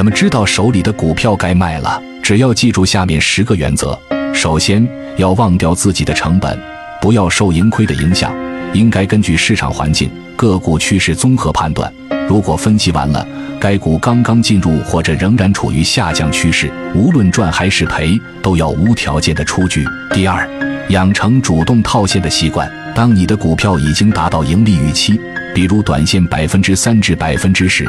[0.00, 2.02] 怎么知道手里的股票该卖了？
[2.22, 4.00] 只要记住下面十个原则：
[4.32, 4.88] 首先
[5.18, 6.58] 要忘掉自己的成本，
[7.02, 8.32] 不要受盈亏的影响，
[8.72, 11.92] 应该根据市场环境、个股趋势综合判断。
[12.26, 13.28] 如果分析完了，
[13.60, 19.84] 该股刚刚进入或者仍然处于下降趋势，无论赚还是赔，都要无条件的出局。
[20.14, 20.48] 第二，
[20.88, 22.66] 养成主动套现的习惯。
[22.94, 25.20] 当你的股票已经达到盈利预期，
[25.54, 27.86] 比如短线百分之三至百分之十，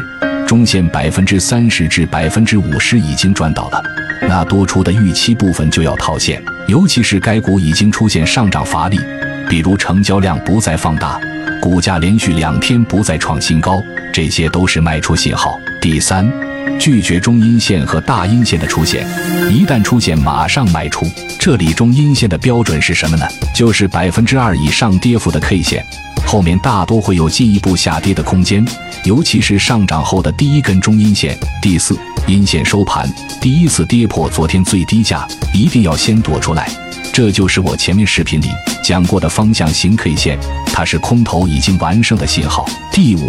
[0.51, 3.81] 中线百分之三十至百分之五十已经赚到了，
[4.27, 6.43] 那多出的预期部分就要套现。
[6.67, 8.99] 尤其是该股已经出现上涨乏力，
[9.49, 11.17] 比如成交量不再放大，
[11.61, 13.81] 股价连续两天不再创新高。
[14.11, 15.57] 这些都是卖出信号。
[15.79, 16.29] 第三，
[16.79, 19.05] 拒绝中阴线和大阴线的出现，
[19.51, 21.05] 一旦出现马上卖出。
[21.39, 23.25] 这里中阴线的标准是什么呢？
[23.53, 25.85] 就是百分之二以上跌幅的 K 线，
[26.25, 28.65] 后面大多会有进一步下跌的空间，
[29.03, 31.37] 尤其是上涨后的第一根中阴线。
[31.61, 31.97] 第四，
[32.27, 33.07] 阴线收盘
[33.39, 36.69] 第一次跌破昨天最低价，一定要先躲出来。
[37.13, 38.47] 这就是我前面视频里
[38.83, 42.65] 讲过的方向型 K 线，它是空头已经完胜的信号。
[42.91, 43.27] 第五，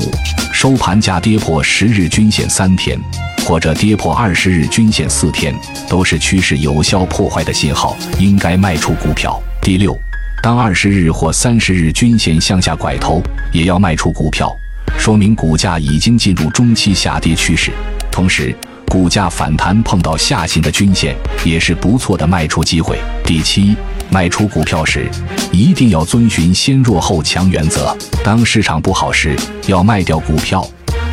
[0.53, 2.97] 收盘价跌破十日均线三天，
[3.45, 5.55] 或者跌破二十日均线四天，
[5.89, 9.41] 都是趋势有效破坏的信号，应该卖出股票。
[9.61, 9.97] 第六，
[10.43, 13.21] 当二十日或三十日均线向下拐头，
[13.53, 14.55] 也要卖出股票，
[14.99, 17.73] 说明股价已经进入中期下跌趋势。
[18.11, 18.55] 同时，
[18.87, 22.99] 股价反弹碰到下行的均线，也是不错的卖出机会。
[23.25, 23.75] 第七，
[24.11, 25.09] 卖出股票时，
[25.51, 27.97] 一定要遵循先弱后强原则。
[28.23, 30.67] 当市场不好时，要卖掉股票，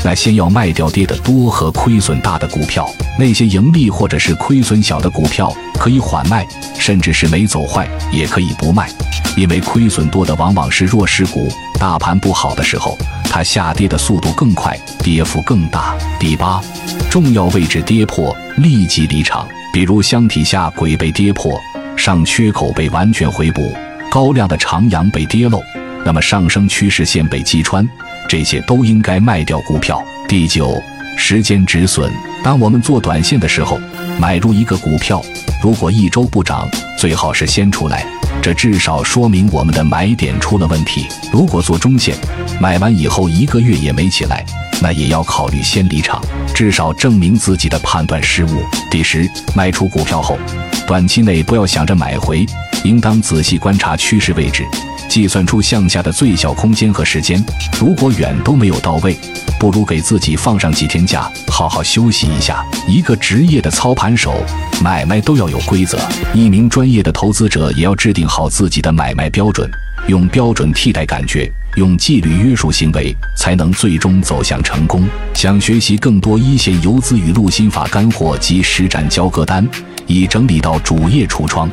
[0.04, 2.90] 那先要卖掉跌得多和亏损大的股票。
[3.18, 6.48] 那些盈利或者是亏损小的股票，可以缓卖，
[6.78, 8.90] 甚至是没走坏也可以不卖，
[9.36, 11.50] 因为亏损多的往往是弱势股。
[11.80, 15.96] 大盘不好的时候，它下跌的速度更快，跌幅更大。
[16.20, 16.62] 第八。
[17.10, 19.48] 重要位置跌破，立即离场。
[19.74, 21.60] 比如箱体下轨被跌破，
[21.98, 23.74] 上缺口被完全回补，
[24.12, 25.62] 高量的长阳被跌漏，
[26.06, 27.88] 那么上升趋势线被击穿，
[28.28, 30.04] 这些都应该卖掉股票。
[30.28, 30.74] 第九，
[31.18, 32.12] 时间止损。
[32.44, 33.80] 当我们做短线的时候，
[34.20, 35.24] 买入一个股票，
[35.62, 36.68] 如果一周不涨，
[36.98, 38.06] 最好是先出来，
[38.42, 41.06] 这至少说明我们的买点出了问题。
[41.32, 42.16] 如果做中线，
[42.60, 44.46] 买完以后一个月也没起来。
[44.82, 46.24] 那也要考虑先离场，
[46.56, 48.64] 至少证明自己的判断失误。
[48.90, 50.40] 第十，卖出股票后，
[50.88, 52.46] 短期内不要想着买回，
[52.84, 54.66] 应当仔细观察趋势位置，
[55.10, 57.44] 计算出向下的最小空间和时间。
[57.80, 59.18] 如果远都没有到位，
[59.60, 62.66] 不如给自己放上几天假，好好休息一下。
[62.88, 64.34] 一个职业的操盘手，
[64.82, 65.98] 买卖都要有规则；
[66.34, 69.70] 一名专业的投资者也要制定好自己的买卖标准，
[70.08, 71.52] 用标准替代感觉。
[71.76, 75.08] 用纪律约束行为，才能最终走向成功。
[75.36, 79.66] 想学习更多一线游资语录心法干货及实战交割单，
[80.08, 81.70] 已整理到主页橱窗。